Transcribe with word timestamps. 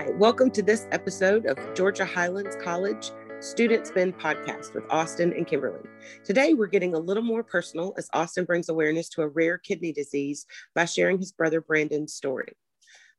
Hi, 0.00 0.08
welcome 0.12 0.50
to 0.52 0.62
this 0.62 0.86
episode 0.92 1.44
of 1.44 1.58
Georgia 1.74 2.06
Highlands 2.06 2.56
College 2.56 3.10
Student 3.40 3.86
Spin 3.86 4.14
podcast 4.14 4.72
with 4.72 4.82
Austin 4.88 5.34
and 5.34 5.46
Kimberly. 5.46 5.86
Today, 6.24 6.54
we're 6.54 6.68
getting 6.68 6.94
a 6.94 6.98
little 6.98 7.22
more 7.22 7.42
personal 7.44 7.92
as 7.98 8.08
Austin 8.14 8.46
brings 8.46 8.70
awareness 8.70 9.10
to 9.10 9.20
a 9.20 9.28
rare 9.28 9.58
kidney 9.58 9.92
disease 9.92 10.46
by 10.74 10.86
sharing 10.86 11.18
his 11.18 11.32
brother 11.32 11.60
Brandon's 11.60 12.14
story. 12.14 12.54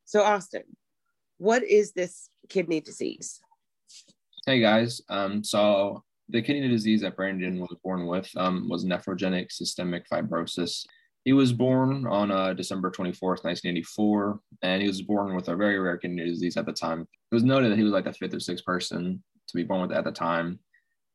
So, 0.06 0.24
Austin, 0.24 0.64
what 1.38 1.62
is 1.62 1.92
this 1.92 2.28
kidney 2.48 2.80
disease? 2.80 3.40
Hey 4.44 4.58
guys, 4.58 5.00
um, 5.08 5.44
so 5.44 6.02
the 6.30 6.42
kidney 6.42 6.66
disease 6.66 7.02
that 7.02 7.14
Brandon 7.14 7.60
was 7.60 7.76
born 7.84 8.08
with 8.08 8.28
um, 8.36 8.68
was 8.68 8.84
nephrogenic 8.84 9.52
systemic 9.52 10.08
fibrosis. 10.12 10.84
He 11.24 11.32
was 11.32 11.52
born 11.52 12.06
on 12.06 12.32
uh, 12.32 12.52
December 12.52 12.90
24th, 12.90 13.44
1984, 13.44 14.40
and 14.62 14.82
he 14.82 14.88
was 14.88 15.02
born 15.02 15.36
with 15.36 15.48
a 15.48 15.56
very 15.56 15.78
rare 15.78 15.96
kidney 15.96 16.24
disease 16.24 16.56
at 16.56 16.66
the 16.66 16.72
time. 16.72 17.02
It 17.02 17.34
was 17.34 17.44
noted 17.44 17.70
that 17.70 17.78
he 17.78 17.84
was 17.84 17.92
like 17.92 18.04
the 18.04 18.12
fifth 18.12 18.34
or 18.34 18.40
sixth 18.40 18.64
person 18.64 19.22
to 19.46 19.56
be 19.56 19.62
born 19.62 19.82
with 19.82 19.92
at 19.92 20.04
the 20.04 20.10
time. 20.10 20.58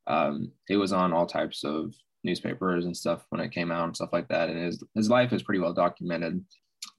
Um, 0.07 0.53
he 0.67 0.77
was 0.77 0.93
on 0.93 1.11
all 1.11 1.25
types 1.25 1.65
of 1.65 1.93
newspapers 2.23 2.85
and 2.85 2.95
stuff 2.95 3.25
when 3.29 3.41
it 3.41 3.51
came 3.51 3.71
out 3.71 3.85
and 3.85 3.95
stuff 3.95 4.13
like 4.13 4.29
that. 4.29 4.49
And 4.49 4.63
his, 4.65 4.81
his 4.95 5.09
life 5.09 5.33
is 5.33 5.43
pretty 5.43 5.59
well 5.59 5.73
documented. 5.73 6.43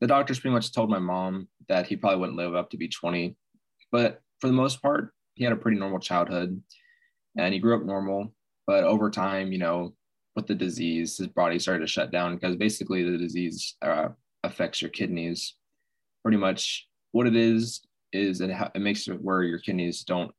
The 0.00 0.06
doctors 0.06 0.38
pretty 0.38 0.54
much 0.54 0.72
told 0.72 0.90
my 0.90 0.98
mom 0.98 1.48
that 1.68 1.86
he 1.86 1.96
probably 1.96 2.18
wouldn't 2.18 2.36
live 2.36 2.54
up 2.54 2.70
to 2.70 2.76
be 2.76 2.88
20. 2.88 3.36
But 3.90 4.20
for 4.40 4.48
the 4.48 4.52
most 4.52 4.82
part, 4.82 5.12
he 5.34 5.44
had 5.44 5.52
a 5.52 5.56
pretty 5.56 5.78
normal 5.78 5.98
childhood 5.98 6.62
and 7.38 7.54
he 7.54 7.60
grew 7.60 7.76
up 7.76 7.84
normal. 7.84 8.34
But 8.66 8.84
over 8.84 9.10
time, 9.10 9.50
you 9.50 9.58
know, 9.58 9.94
with 10.38 10.46
the 10.46 10.54
disease, 10.54 11.16
his 11.16 11.26
body 11.26 11.58
started 11.58 11.80
to 11.80 11.86
shut 11.88 12.12
down 12.12 12.36
because 12.36 12.54
basically 12.54 13.02
the 13.02 13.18
disease 13.18 13.74
uh, 13.82 14.08
affects 14.44 14.80
your 14.80 14.90
kidneys. 14.90 15.56
Pretty 16.22 16.38
much 16.38 16.86
what 17.10 17.26
it 17.26 17.34
is 17.34 17.80
is 18.12 18.40
it, 18.40 18.52
ha- 18.52 18.70
it 18.72 18.80
makes 18.80 19.08
it 19.08 19.20
where 19.20 19.42
your 19.42 19.58
kidneys 19.58 20.04
don't 20.04 20.30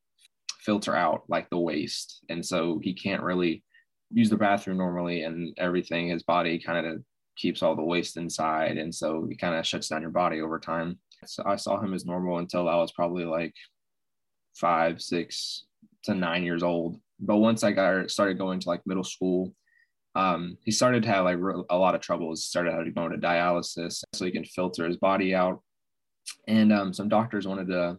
filter 0.61 0.95
out 0.95 1.23
like 1.27 1.49
the 1.49 1.57
waste, 1.57 2.23
and 2.29 2.45
so 2.45 2.79
he 2.81 2.93
can't 2.93 3.21
really 3.21 3.61
use 4.09 4.29
the 4.29 4.37
bathroom 4.37 4.77
normally 4.77 5.23
and 5.23 5.53
everything. 5.57 6.07
His 6.07 6.23
body 6.23 6.57
kind 6.59 6.87
of 6.87 7.03
keeps 7.35 7.61
all 7.61 7.75
the 7.75 7.83
waste 7.83 8.15
inside, 8.15 8.77
and 8.77 8.95
so 8.95 9.27
he 9.29 9.35
kind 9.35 9.55
of 9.55 9.67
shuts 9.67 9.89
down 9.89 10.01
your 10.01 10.11
body 10.11 10.39
over 10.39 10.59
time. 10.59 10.97
So 11.25 11.43
I 11.45 11.57
saw 11.57 11.77
him 11.81 11.93
as 11.93 12.05
normal 12.05 12.37
until 12.37 12.69
I 12.69 12.75
was 12.75 12.93
probably 12.93 13.25
like 13.25 13.53
five, 14.55 15.01
six 15.01 15.65
to 16.03 16.15
nine 16.15 16.43
years 16.43 16.63
old. 16.63 17.01
But 17.19 17.37
once 17.37 17.65
I 17.65 17.73
got 17.73 18.09
started 18.09 18.37
going 18.37 18.61
to 18.61 18.69
like 18.69 18.87
middle 18.87 19.03
school, 19.03 19.53
um, 20.15 20.57
he 20.63 20.71
started 20.71 21.03
to 21.03 21.09
have 21.09 21.25
like 21.25 21.37
a 21.69 21.77
lot 21.77 21.95
of 21.95 22.01
troubles. 22.01 22.45
Started 22.45 22.71
having 22.71 22.85
to 22.85 22.91
go 22.91 23.05
into 23.05 23.17
dialysis 23.17 24.03
so 24.13 24.25
he 24.25 24.31
can 24.31 24.45
filter 24.45 24.85
his 24.85 24.97
body 24.97 25.35
out. 25.35 25.61
And 26.47 26.73
um, 26.73 26.93
some 26.93 27.09
doctors 27.09 27.47
wanted 27.47 27.67
to 27.67 27.97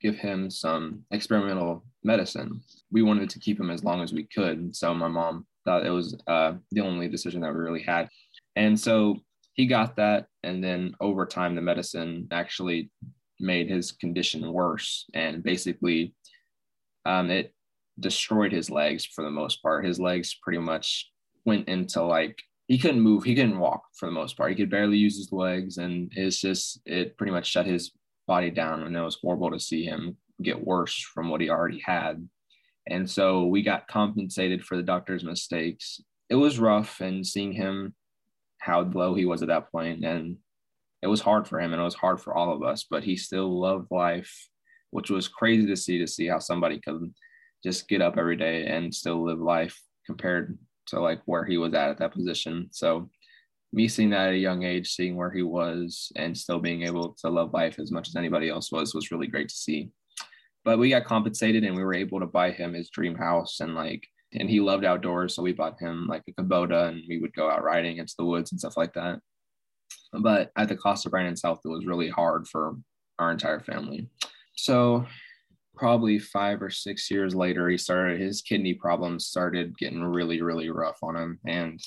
give 0.00 0.16
him 0.16 0.50
some 0.50 1.04
experimental 1.10 1.84
medicine. 2.02 2.62
We 2.90 3.02
wanted 3.02 3.30
to 3.30 3.38
keep 3.38 3.60
him 3.60 3.70
as 3.70 3.84
long 3.84 4.02
as 4.02 4.12
we 4.12 4.24
could. 4.24 4.74
So 4.74 4.94
my 4.94 5.08
mom 5.08 5.46
thought 5.64 5.86
it 5.86 5.90
was 5.90 6.16
uh, 6.26 6.54
the 6.70 6.80
only 6.80 7.08
decision 7.08 7.42
that 7.42 7.52
we 7.52 7.60
really 7.60 7.82
had. 7.82 8.08
And 8.56 8.78
so 8.78 9.18
he 9.54 9.66
got 9.66 9.96
that. 9.96 10.26
And 10.42 10.64
then 10.64 10.94
over 11.00 11.26
time, 11.26 11.54
the 11.54 11.60
medicine 11.60 12.28
actually 12.30 12.90
made 13.38 13.68
his 13.68 13.92
condition 13.92 14.52
worse. 14.52 15.04
And 15.14 15.42
basically, 15.42 16.14
um, 17.04 17.30
it 17.30 17.52
destroyed 17.98 18.52
his 18.52 18.70
legs 18.70 19.04
for 19.04 19.22
the 19.22 19.30
most 19.30 19.62
part. 19.62 19.84
His 19.84 20.00
legs 20.00 20.34
pretty 20.42 20.58
much 20.58 21.10
went 21.44 21.68
into 21.68 22.02
like 22.02 22.42
he 22.70 22.78
couldn't 22.78 23.00
move, 23.00 23.24
he 23.24 23.34
couldn't 23.34 23.58
walk 23.58 23.82
for 23.96 24.06
the 24.06 24.12
most 24.12 24.36
part. 24.36 24.50
He 24.50 24.56
could 24.56 24.70
barely 24.70 24.96
use 24.96 25.16
his 25.16 25.32
legs, 25.32 25.78
and 25.78 26.12
it's 26.14 26.40
just 26.40 26.80
it 26.86 27.16
pretty 27.18 27.32
much 27.32 27.48
shut 27.48 27.66
his 27.66 27.90
body 28.28 28.50
down. 28.50 28.82
And 28.82 28.96
it 28.96 29.00
was 29.00 29.18
horrible 29.20 29.50
to 29.50 29.58
see 29.58 29.84
him 29.84 30.16
get 30.40 30.64
worse 30.64 30.96
from 30.96 31.28
what 31.28 31.40
he 31.40 31.50
already 31.50 31.82
had. 31.84 32.28
And 32.86 33.10
so 33.10 33.46
we 33.46 33.62
got 33.62 33.88
compensated 33.88 34.64
for 34.64 34.76
the 34.76 34.84
doctor's 34.84 35.24
mistakes. 35.24 36.00
It 36.28 36.36
was 36.36 36.60
rough, 36.60 37.00
and 37.00 37.26
seeing 37.26 37.52
him 37.52 37.94
how 38.58 38.82
low 38.82 39.14
he 39.14 39.24
was 39.24 39.42
at 39.42 39.48
that 39.48 39.72
point, 39.72 40.04
and 40.04 40.36
it 41.02 41.08
was 41.08 41.20
hard 41.20 41.48
for 41.48 41.60
him, 41.60 41.72
and 41.72 41.80
it 41.80 41.84
was 41.84 41.94
hard 41.94 42.20
for 42.20 42.34
all 42.34 42.52
of 42.52 42.62
us. 42.62 42.86
But 42.88 43.02
he 43.02 43.16
still 43.16 43.60
loved 43.60 43.88
life, 43.90 44.48
which 44.90 45.10
was 45.10 45.26
crazy 45.26 45.66
to 45.66 45.76
see 45.76 45.98
to 45.98 46.06
see 46.06 46.28
how 46.28 46.38
somebody 46.38 46.78
could 46.78 47.12
just 47.64 47.88
get 47.88 48.00
up 48.00 48.16
every 48.16 48.36
day 48.36 48.66
and 48.66 48.94
still 48.94 49.24
live 49.24 49.40
life 49.40 49.76
compared 50.06 50.56
to 50.90 51.00
like 51.00 51.20
where 51.24 51.44
he 51.44 51.58
was 51.58 51.74
at 51.74 51.90
at 51.90 51.98
that 51.98 52.12
position. 52.12 52.68
So 52.70 53.10
me 53.72 53.88
seeing 53.88 54.10
that 54.10 54.28
at 54.28 54.34
a 54.34 54.38
young 54.38 54.64
age, 54.64 54.90
seeing 54.92 55.16
where 55.16 55.30
he 55.30 55.42
was 55.42 56.12
and 56.16 56.36
still 56.36 56.58
being 56.58 56.82
able 56.82 57.14
to 57.20 57.30
love 57.30 57.52
life 57.52 57.78
as 57.78 57.92
much 57.92 58.08
as 58.08 58.16
anybody 58.16 58.48
else 58.48 58.72
was, 58.72 58.94
was 58.94 59.10
really 59.10 59.28
great 59.28 59.48
to 59.48 59.54
see. 59.54 59.90
But 60.64 60.78
we 60.78 60.90
got 60.90 61.04
compensated 61.04 61.64
and 61.64 61.74
we 61.74 61.84
were 61.84 61.94
able 61.94 62.20
to 62.20 62.26
buy 62.26 62.50
him 62.50 62.74
his 62.74 62.90
dream 62.90 63.14
house 63.14 63.60
and 63.60 63.74
like, 63.74 64.06
and 64.32 64.50
he 64.50 64.60
loved 64.60 64.84
outdoors. 64.84 65.34
So 65.34 65.42
we 65.42 65.52
bought 65.52 65.80
him 65.80 66.06
like 66.06 66.22
a 66.28 66.32
Kubota 66.32 66.88
and 66.88 67.02
we 67.08 67.18
would 67.18 67.34
go 67.34 67.50
out 67.50 67.64
riding 67.64 67.98
into 67.98 68.14
the 68.18 68.24
woods 68.24 68.52
and 68.52 68.60
stuff 68.60 68.76
like 68.76 68.92
that. 68.94 69.20
But 70.12 70.50
at 70.56 70.68
the 70.68 70.76
cost 70.76 71.06
of 71.06 71.12
Brandon's 71.12 71.42
health, 71.42 71.60
it 71.64 71.68
was 71.68 71.86
really 71.86 72.08
hard 72.08 72.46
for 72.48 72.76
our 73.18 73.30
entire 73.30 73.60
family. 73.60 74.08
So 74.56 75.06
probably 75.80 76.18
five 76.18 76.60
or 76.60 76.68
six 76.68 77.10
years 77.10 77.34
later, 77.34 77.70
he 77.70 77.78
started 77.78 78.20
his 78.20 78.42
kidney 78.42 78.74
problems 78.74 79.24
started 79.24 79.76
getting 79.78 80.04
really, 80.04 80.42
really 80.42 80.68
rough 80.68 80.98
on 81.02 81.16
him. 81.16 81.38
And 81.46 81.80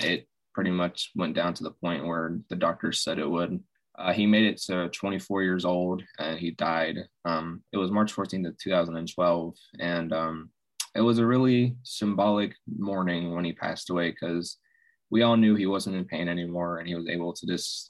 it 0.00 0.26
pretty 0.54 0.70
much 0.70 1.10
went 1.14 1.36
down 1.36 1.52
to 1.54 1.62
the 1.62 1.70
point 1.70 2.06
where 2.06 2.38
the 2.48 2.56
doctors 2.56 3.04
said 3.04 3.18
it 3.18 3.28
would. 3.28 3.62
Uh, 3.98 4.14
he 4.14 4.26
made 4.26 4.46
it 4.46 4.56
to 4.62 4.88
24 4.88 5.42
years 5.42 5.66
old 5.66 6.02
and 6.18 6.38
he 6.38 6.52
died. 6.52 6.96
Um, 7.26 7.62
it 7.70 7.76
was 7.76 7.90
March 7.90 8.14
14th 8.16 8.48
of 8.48 8.56
2012. 8.56 9.54
And 9.78 10.12
um, 10.14 10.50
it 10.94 11.02
was 11.02 11.18
a 11.18 11.26
really 11.26 11.76
symbolic 11.82 12.54
morning 12.78 13.34
when 13.34 13.44
he 13.44 13.52
passed 13.52 13.90
away 13.90 14.10
because 14.10 14.56
we 15.10 15.20
all 15.20 15.36
knew 15.36 15.54
he 15.54 15.66
wasn't 15.66 15.96
in 15.96 16.06
pain 16.06 16.28
anymore 16.28 16.78
and 16.78 16.88
he 16.88 16.94
was 16.94 17.08
able 17.08 17.34
to 17.34 17.46
just 17.46 17.86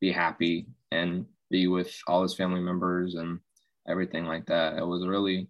be 0.00 0.10
happy 0.10 0.66
and 0.90 1.26
be 1.48 1.68
with 1.68 1.96
all 2.08 2.24
his 2.24 2.34
family 2.34 2.60
members 2.60 3.14
and 3.14 3.38
everything 3.88 4.26
like 4.26 4.46
that. 4.46 4.78
It 4.78 4.86
was 4.86 5.06
really, 5.06 5.48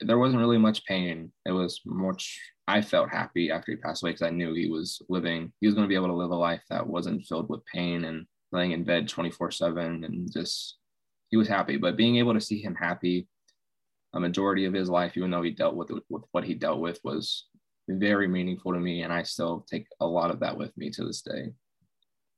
there 0.00 0.18
wasn't 0.18 0.40
really 0.40 0.58
much 0.58 0.84
pain. 0.84 1.32
It 1.46 1.52
was 1.52 1.80
much, 1.84 2.40
I 2.66 2.82
felt 2.82 3.10
happy 3.10 3.50
after 3.50 3.72
he 3.72 3.76
passed 3.76 4.02
away 4.02 4.12
because 4.12 4.26
I 4.26 4.30
knew 4.30 4.54
he 4.54 4.68
was 4.68 5.02
living, 5.08 5.52
he 5.60 5.66
was 5.66 5.74
going 5.74 5.84
to 5.84 5.88
be 5.88 5.94
able 5.94 6.08
to 6.08 6.14
live 6.14 6.30
a 6.30 6.36
life 6.36 6.62
that 6.70 6.86
wasn't 6.86 7.24
filled 7.24 7.48
with 7.48 7.64
pain 7.66 8.04
and 8.04 8.26
laying 8.52 8.72
in 8.72 8.84
bed 8.84 9.08
24 9.08 9.50
7 9.50 10.04
and 10.04 10.32
just, 10.32 10.76
he 11.30 11.36
was 11.36 11.48
happy. 11.48 11.76
But 11.76 11.96
being 11.96 12.16
able 12.16 12.34
to 12.34 12.40
see 12.40 12.62
him 12.62 12.74
happy 12.74 13.28
a 14.14 14.20
majority 14.20 14.64
of 14.64 14.72
his 14.72 14.88
life, 14.88 15.16
even 15.16 15.30
though 15.30 15.42
he 15.42 15.50
dealt 15.50 15.74
with, 15.74 15.90
with 16.08 16.22
what 16.32 16.44
he 16.44 16.54
dealt 16.54 16.80
with, 16.80 16.98
was 17.04 17.46
very 17.88 18.28
meaningful 18.28 18.72
to 18.72 18.78
me. 18.78 19.02
And 19.02 19.12
I 19.12 19.22
still 19.22 19.66
take 19.70 19.86
a 20.00 20.06
lot 20.06 20.30
of 20.30 20.40
that 20.40 20.56
with 20.56 20.76
me 20.76 20.90
to 20.90 21.04
this 21.04 21.22
day. 21.22 21.52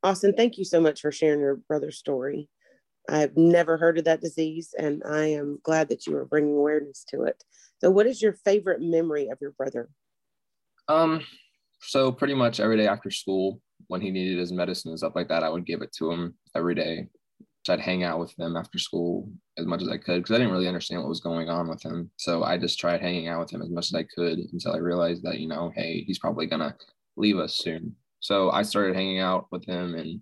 Austin, 0.03 0.35
thank 0.37 0.59
you 0.59 0.65
so 0.65 0.81
much 0.81 1.01
for 1.01 1.13
sharing 1.13 1.41
your 1.41 1.57
brother's 1.57 1.99
story. 1.99 2.49
I've 3.11 3.37
never 3.37 3.77
heard 3.77 3.99
of 3.99 4.05
that 4.05 4.21
disease, 4.21 4.75
and 4.79 5.03
I 5.05 5.27
am 5.27 5.59
glad 5.63 5.89
that 5.89 6.07
you 6.07 6.17
are 6.17 6.25
bringing 6.25 6.57
awareness 6.57 7.05
to 7.11 7.25
it. 7.25 7.43
So, 7.81 7.91
what 7.91 8.07
is 8.07 8.23
your 8.23 8.33
favorite 8.33 8.81
memory 8.81 9.29
of 9.29 9.39
your 9.41 9.53
brother? 9.53 9.89
Um, 10.89 11.23
so 11.81 12.13
pretty 12.13 12.35
much 12.35 12.61
every 12.61 12.77
day 12.77 12.87
after 12.87 13.11
school, 13.11 13.61
when 13.87 14.01
he 14.01 14.11
needed 14.11 14.39
his 14.39 14.53
medicine 14.53 14.91
and 14.91 14.99
stuff 14.99 15.15
like 15.15 15.29
that, 15.29 15.43
I 15.43 15.49
would 15.49 15.65
give 15.65 15.83
it 15.83 15.93
to 15.95 16.11
him 16.11 16.35
every 16.55 16.75
day. 16.75 17.09
So 17.67 17.75
I'd 17.75 17.81
hang 17.81 18.05
out 18.05 18.19
with 18.19 18.39
him 18.39 18.57
after 18.57 18.79
school 18.79 19.31
as 19.59 19.67
much 19.67 19.83
as 19.83 19.89
I 19.89 19.99
could 19.99 20.23
because 20.23 20.35
I 20.35 20.39
didn't 20.39 20.53
really 20.53 20.69
understand 20.69 21.03
what 21.03 21.09
was 21.09 21.21
going 21.21 21.49
on 21.49 21.69
with 21.69 21.83
him. 21.83 22.11
So 22.17 22.43
I 22.43 22.57
just 22.57 22.79
tried 22.79 23.03
hanging 23.03 23.29
out 23.29 23.41
with 23.41 23.51
him 23.51 23.63
as 23.63 23.69
much 23.71 23.87
as 23.87 23.95
I 23.95 24.05
could 24.15 24.39
until 24.53 24.73
I 24.75 24.79
realized 24.79 25.23
that, 25.25 25.39
you 25.39 25.49
know, 25.49 25.71
hey, 25.75 26.03
he's 26.07 26.19
probably 26.19 26.47
gonna 26.47 26.75
leave 27.17 27.39
us 27.39 27.57
soon. 27.57 27.95
So 28.21 28.51
I 28.51 28.63
started 28.63 28.97
hanging 28.97 29.21
out 29.21 29.47
with 29.51 29.65
him 29.65 29.95
and 29.95 30.21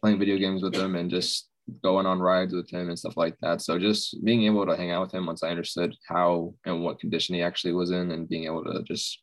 playing 0.00 0.18
video 0.18 0.38
games 0.38 0.62
with 0.62 0.74
him 0.74 0.96
and 0.96 1.10
just 1.10 1.48
going 1.82 2.06
on 2.06 2.20
rides 2.20 2.54
with 2.54 2.70
him 2.70 2.88
and 2.88 2.98
stuff 2.98 3.16
like 3.16 3.36
that. 3.40 3.60
So 3.60 3.78
just 3.78 4.22
being 4.24 4.44
able 4.44 4.66
to 4.66 4.76
hang 4.76 4.90
out 4.90 5.02
with 5.02 5.14
him 5.14 5.26
once 5.26 5.42
I 5.42 5.50
understood 5.50 5.94
how 6.08 6.54
and 6.64 6.82
what 6.82 7.00
condition 7.00 7.34
he 7.34 7.42
actually 7.42 7.72
was 7.72 7.90
in 7.90 8.10
and 8.12 8.28
being 8.28 8.44
able 8.44 8.64
to 8.64 8.82
just 8.84 9.20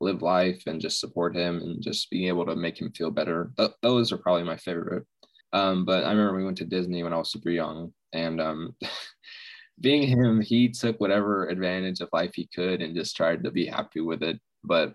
live 0.00 0.22
life 0.22 0.62
and 0.66 0.80
just 0.80 1.00
support 1.00 1.36
him 1.36 1.58
and 1.58 1.82
just 1.82 2.10
being 2.10 2.28
able 2.28 2.46
to 2.46 2.56
make 2.56 2.80
him 2.80 2.92
feel 2.92 3.10
better. 3.10 3.52
Th- 3.56 3.70
those 3.82 4.12
are 4.12 4.18
probably 4.18 4.42
my 4.42 4.56
favorite. 4.56 5.04
Um, 5.52 5.84
but 5.84 6.04
I 6.04 6.10
remember 6.10 6.36
we 6.36 6.44
went 6.44 6.58
to 6.58 6.64
Disney 6.64 7.04
when 7.04 7.12
I 7.12 7.16
was 7.16 7.30
super 7.30 7.50
young 7.50 7.92
and 8.12 8.40
um, 8.40 8.74
being 9.80 10.02
him, 10.02 10.40
he 10.40 10.68
took 10.68 11.00
whatever 11.00 11.48
advantage 11.48 12.00
of 12.00 12.08
life 12.12 12.32
he 12.34 12.48
could 12.52 12.82
and 12.82 12.96
just 12.96 13.16
tried 13.16 13.44
to 13.44 13.50
be 13.50 13.66
happy 13.66 14.00
with 14.00 14.22
it. 14.22 14.40
But 14.64 14.94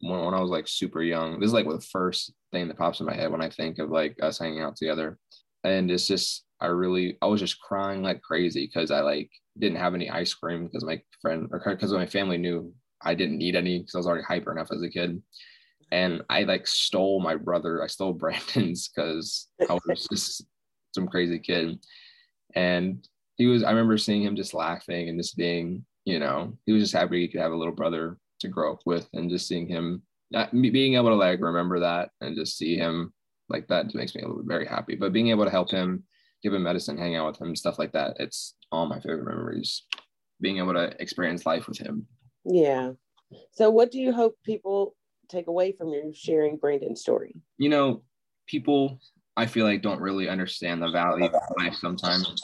when, 0.00 0.24
when 0.24 0.34
I 0.34 0.40
was 0.40 0.50
like 0.50 0.68
super 0.68 1.02
young, 1.02 1.40
this 1.40 1.48
is 1.48 1.54
like 1.54 1.68
the 1.68 1.80
first 1.80 2.32
thing 2.52 2.68
that 2.68 2.78
pops 2.78 3.00
in 3.00 3.06
my 3.06 3.14
head 3.14 3.32
when 3.32 3.42
I 3.42 3.50
think 3.50 3.78
of 3.78 3.90
like 3.90 4.16
us 4.22 4.38
hanging 4.38 4.60
out 4.60 4.76
together 4.76 5.18
and 5.66 5.90
it's 5.90 6.06
just 6.06 6.44
I 6.60 6.66
really 6.66 7.18
I 7.20 7.26
was 7.26 7.40
just 7.40 7.60
crying 7.60 8.02
like 8.02 8.22
crazy 8.22 8.66
because 8.66 8.90
I 8.90 9.00
like 9.00 9.30
didn't 9.58 9.78
have 9.78 9.94
any 9.94 10.08
ice 10.10 10.32
cream 10.32 10.66
because 10.66 10.84
my 10.84 11.00
friend 11.20 11.48
or 11.50 11.62
because 11.64 11.92
my 11.92 12.06
family 12.06 12.38
knew 12.38 12.72
I 13.02 13.14
didn't 13.14 13.38
need 13.38 13.56
any 13.56 13.80
because 13.80 13.94
I 13.94 13.98
was 13.98 14.06
already 14.06 14.24
hyper 14.24 14.52
enough 14.52 14.70
as 14.72 14.82
a 14.82 14.88
kid. 14.88 15.20
And 15.92 16.22
I 16.30 16.42
like 16.44 16.66
stole 16.66 17.20
my 17.20 17.36
brother, 17.36 17.82
I 17.82 17.88
stole 17.88 18.12
Brandon's 18.14 18.88
because 18.88 19.48
I 19.68 19.78
was 19.86 20.06
just 20.12 20.44
some 20.94 21.08
crazy 21.08 21.38
kid. 21.38 21.78
And 22.54 23.06
he 23.36 23.46
was. 23.46 23.62
I 23.62 23.70
remember 23.70 23.98
seeing 23.98 24.22
him 24.22 24.36
just 24.36 24.54
laughing 24.54 25.08
and 25.08 25.18
just 25.18 25.36
being, 25.36 25.84
you 26.04 26.18
know, 26.18 26.56
he 26.64 26.72
was 26.72 26.84
just 26.84 26.94
happy 26.94 27.20
he 27.20 27.28
could 27.28 27.40
have 27.40 27.52
a 27.52 27.56
little 27.56 27.74
brother 27.74 28.16
to 28.40 28.48
grow 28.48 28.72
up 28.72 28.80
with, 28.86 29.06
and 29.12 29.28
just 29.28 29.46
seeing 29.46 29.68
him, 29.68 30.02
not, 30.30 30.52
being 30.52 30.94
able 30.94 31.10
to 31.10 31.16
like 31.16 31.40
remember 31.40 31.80
that 31.80 32.10
and 32.20 32.34
just 32.34 32.56
see 32.56 32.76
him 32.76 33.12
like 33.48 33.68
that 33.68 33.94
makes 33.94 34.14
me 34.14 34.22
a 34.22 34.28
little 34.28 34.42
very 34.44 34.66
happy. 34.66 34.96
But 34.96 35.12
being 35.12 35.28
able 35.28 35.44
to 35.44 35.50
help 35.50 35.70
him, 35.70 36.04
give 36.42 36.54
him 36.54 36.62
medicine, 36.62 36.98
hang 36.98 37.16
out 37.16 37.28
with 37.28 37.40
him, 37.40 37.56
stuff 37.56 37.78
like 37.78 37.92
that, 37.92 38.16
it's 38.18 38.54
all 38.72 38.86
my 38.86 39.00
favorite 39.00 39.28
memories. 39.28 39.84
Being 40.40 40.58
able 40.58 40.74
to 40.74 40.94
experience 41.00 41.46
life 41.46 41.66
with 41.66 41.78
him. 41.78 42.06
Yeah. 42.44 42.92
So, 43.52 43.70
what 43.70 43.90
do 43.90 43.98
you 43.98 44.12
hope 44.12 44.36
people 44.44 44.94
take 45.28 45.46
away 45.46 45.72
from 45.72 45.88
your 45.88 46.04
sharing 46.12 46.56
Brandon's 46.56 47.00
story? 47.00 47.34
You 47.58 47.70
know, 47.70 48.02
people 48.46 49.00
I 49.36 49.46
feel 49.46 49.66
like 49.66 49.82
don't 49.82 50.00
really 50.00 50.28
understand 50.28 50.82
the 50.82 50.90
value 50.90 51.26
of 51.26 51.42
life 51.58 51.74
sometimes. 51.74 52.42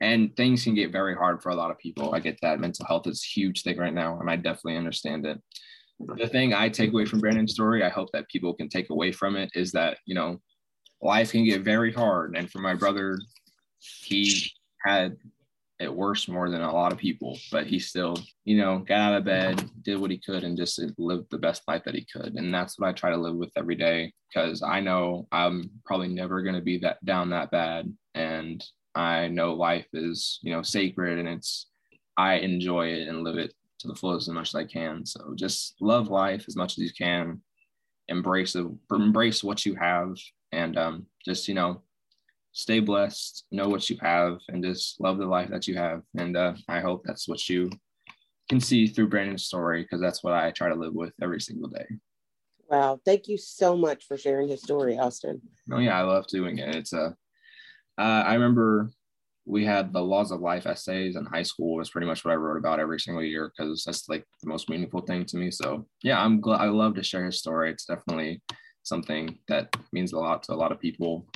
And 0.00 0.36
things 0.36 0.64
can 0.64 0.74
get 0.74 0.90
very 0.90 1.14
hard 1.14 1.40
for 1.40 1.50
a 1.50 1.54
lot 1.54 1.70
of 1.70 1.78
people. 1.78 2.12
I 2.12 2.18
get 2.18 2.36
that 2.42 2.58
mental 2.58 2.84
health 2.86 3.06
is 3.06 3.24
a 3.24 3.40
huge 3.40 3.62
thing 3.62 3.78
right 3.78 3.94
now, 3.94 4.18
and 4.18 4.28
I 4.28 4.34
definitely 4.34 4.76
understand 4.76 5.24
it. 5.24 5.40
The 6.16 6.28
thing 6.28 6.54
I 6.54 6.68
take 6.68 6.92
away 6.92 7.04
from 7.04 7.20
Brandon's 7.20 7.52
story, 7.52 7.82
I 7.84 7.88
hope 7.88 8.10
that 8.12 8.28
people 8.28 8.54
can 8.54 8.68
take 8.68 8.90
away 8.90 9.12
from 9.12 9.36
it 9.36 9.50
is 9.54 9.72
that, 9.72 9.98
you 10.06 10.14
know, 10.14 10.40
life 11.00 11.32
can 11.32 11.44
get 11.44 11.62
very 11.62 11.92
hard. 11.92 12.36
And 12.36 12.50
for 12.50 12.58
my 12.58 12.74
brother, 12.74 13.18
he 13.78 14.50
had 14.84 15.16
it 15.82 15.92
worse 15.92 16.28
more 16.28 16.48
than 16.48 16.62
a 16.62 16.72
lot 16.72 16.92
of 16.92 16.98
people, 16.98 17.38
but 17.50 17.66
he 17.66 17.78
still, 17.78 18.16
you 18.44 18.56
know, 18.56 18.78
got 18.78 19.00
out 19.00 19.14
of 19.14 19.24
bed, 19.24 19.68
did 19.82 19.98
what 19.98 20.10
he 20.10 20.18
could, 20.18 20.44
and 20.44 20.56
just 20.56 20.80
lived 20.96 21.26
the 21.30 21.38
best 21.38 21.62
life 21.66 21.82
that 21.84 21.94
he 21.94 22.06
could. 22.12 22.34
And 22.34 22.54
that's 22.54 22.78
what 22.78 22.88
I 22.88 22.92
try 22.92 23.10
to 23.10 23.16
live 23.16 23.34
with 23.34 23.50
every 23.56 23.74
day 23.74 24.12
because 24.28 24.62
I 24.62 24.80
know 24.80 25.26
I'm 25.32 25.70
probably 25.84 26.08
never 26.08 26.42
going 26.42 26.54
to 26.54 26.60
be 26.60 26.78
that 26.78 27.04
down 27.04 27.30
that 27.30 27.50
bad. 27.50 27.92
And 28.14 28.64
I 28.94 29.28
know 29.28 29.54
life 29.54 29.86
is, 29.92 30.38
you 30.42 30.52
know, 30.52 30.62
sacred 30.62 31.18
and 31.18 31.28
it's, 31.28 31.68
I 32.16 32.34
enjoy 32.34 32.88
it 32.88 33.08
and 33.08 33.24
live 33.24 33.38
it 33.38 33.52
to 33.82 33.88
the 33.88 33.94
fullest 33.94 34.28
as 34.28 34.34
much 34.34 34.48
as 34.48 34.54
I 34.54 34.64
can. 34.64 35.04
So 35.04 35.34
just 35.36 35.74
love 35.80 36.08
life 36.08 36.44
as 36.48 36.56
much 36.56 36.72
as 36.72 36.78
you 36.78 36.90
can, 36.96 37.42
embrace 38.08 38.54
it, 38.56 38.66
embrace 38.90 39.44
what 39.44 39.66
you 39.66 39.74
have, 39.74 40.16
and 40.52 40.78
um, 40.78 41.06
just, 41.24 41.48
you 41.48 41.54
know, 41.54 41.82
stay 42.52 42.80
blessed, 42.80 43.44
know 43.50 43.68
what 43.68 43.88
you 43.88 43.96
have, 44.00 44.38
and 44.48 44.62
just 44.62 45.00
love 45.00 45.18
the 45.18 45.26
life 45.26 45.50
that 45.50 45.66
you 45.66 45.76
have. 45.76 46.02
And 46.16 46.36
uh, 46.36 46.54
I 46.68 46.80
hope 46.80 47.02
that's 47.04 47.28
what 47.28 47.48
you 47.48 47.70
can 48.48 48.60
see 48.60 48.86
through 48.86 49.08
Brandon's 49.08 49.44
story 49.44 49.82
because 49.82 50.00
that's 50.00 50.22
what 50.22 50.34
I 50.34 50.50
try 50.50 50.68
to 50.68 50.74
live 50.74 50.94
with 50.94 51.12
every 51.22 51.40
single 51.40 51.68
day. 51.68 51.86
Wow. 52.68 53.00
Thank 53.04 53.28
you 53.28 53.38
so 53.38 53.76
much 53.76 54.06
for 54.06 54.16
sharing 54.16 54.48
his 54.48 54.62
story, 54.62 54.98
Austin. 54.98 55.40
Oh, 55.70 55.78
yeah. 55.78 55.98
I 55.98 56.02
love 56.02 56.26
doing 56.26 56.58
it. 56.58 56.74
It's 56.74 56.92
a, 56.92 57.14
uh, 57.98 58.02
I 58.26 58.34
remember 58.34 58.90
we 59.44 59.64
had 59.64 59.92
the 59.92 60.00
laws 60.00 60.30
of 60.30 60.40
life 60.40 60.66
essays 60.66 61.16
in 61.16 61.24
high 61.24 61.42
school 61.42 61.76
was 61.76 61.90
pretty 61.90 62.06
much 62.06 62.24
what 62.24 62.32
I 62.32 62.36
wrote 62.36 62.58
about 62.58 62.80
every 62.80 63.00
single 63.00 63.22
year 63.22 63.52
because 63.56 63.82
that's 63.84 64.08
like 64.08 64.24
the 64.42 64.48
most 64.48 64.68
meaningful 64.68 65.00
thing 65.00 65.24
to 65.26 65.36
me. 65.36 65.50
So 65.50 65.86
yeah, 66.02 66.22
I'm 66.22 66.40
glad 66.40 66.60
I 66.60 66.66
love 66.66 66.94
to 66.94 67.02
share 67.02 67.24
his 67.24 67.38
story. 67.38 67.70
It's 67.70 67.84
definitely 67.84 68.40
something 68.84 69.38
that 69.48 69.74
means 69.92 70.12
a 70.12 70.18
lot 70.18 70.42
to 70.44 70.52
a 70.52 70.54
lot 70.54 70.72
of 70.72 70.80
people 70.80 71.26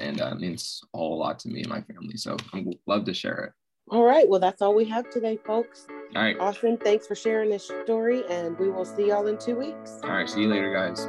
and 0.00 0.20
uh, 0.20 0.34
means 0.34 0.80
a 0.94 0.98
whole 0.98 1.18
lot 1.18 1.38
to 1.40 1.48
me 1.48 1.60
and 1.60 1.68
my 1.68 1.80
family. 1.82 2.16
So 2.16 2.36
I'm 2.52 2.70
love 2.86 3.04
to 3.06 3.14
share 3.14 3.38
it. 3.44 3.52
All 3.88 4.02
right. 4.02 4.28
Well, 4.28 4.40
that's 4.40 4.62
all 4.62 4.74
we 4.74 4.84
have 4.86 5.08
today, 5.10 5.38
folks. 5.46 5.86
All 6.14 6.22
right. 6.22 6.38
Austin, 6.40 6.76
thanks 6.76 7.06
for 7.06 7.14
sharing 7.14 7.50
this 7.50 7.70
story, 7.84 8.24
and 8.28 8.58
we 8.58 8.68
will 8.68 8.84
see 8.84 9.08
y'all 9.08 9.28
in 9.28 9.38
two 9.38 9.56
weeks. 9.56 10.00
All 10.02 10.10
right. 10.10 10.28
See 10.28 10.42
you 10.42 10.48
later, 10.48 10.72
guys. 10.72 11.06